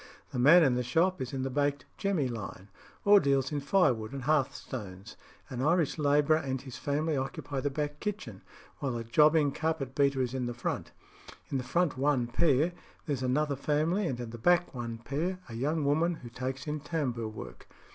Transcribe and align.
The 0.31 0.39
man 0.39 0.63
in 0.63 0.73
the 0.73 0.81
shop 0.81 1.21
is 1.21 1.31
in 1.31 1.43
the 1.43 1.51
"baked 1.51 1.85
jemmy" 1.95 2.27
line, 2.27 2.69
or 3.05 3.19
deals 3.19 3.51
in 3.51 3.59
firewood 3.59 4.13
and 4.13 4.23
hearthstones. 4.23 5.15
An 5.47 5.61
Irish 5.61 5.99
labourer 5.99 6.37
and 6.37 6.59
his 6.59 6.75
family 6.75 7.15
occupy 7.15 7.59
the 7.59 7.69
back 7.69 7.99
kitchen, 7.99 8.41
while 8.79 8.97
a 8.97 9.03
jobbing 9.03 9.51
carpet 9.51 9.93
beater 9.93 10.19
is 10.23 10.33
in 10.33 10.47
the 10.47 10.55
front. 10.55 10.91
In 11.51 11.59
the 11.59 11.63
front 11.63 11.99
one 11.99 12.25
pair 12.25 12.71
there's 13.05 13.21
another 13.21 13.55
family, 13.55 14.07
and 14.07 14.19
in 14.19 14.31
the 14.31 14.39
back 14.39 14.73
one 14.73 14.97
pair 14.97 15.37
a 15.47 15.53
young 15.53 15.85
woman 15.85 16.15
who 16.15 16.29
takes 16.29 16.65
in 16.65 16.79
tambour 16.79 17.27
work. 17.27 17.69